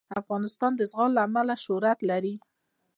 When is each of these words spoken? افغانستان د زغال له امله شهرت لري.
افغانستان 0.21 0.71
د 0.75 0.81
زغال 0.91 1.11
له 1.15 1.21
امله 1.27 1.55
شهرت 1.65 1.99
لري. 2.09 2.35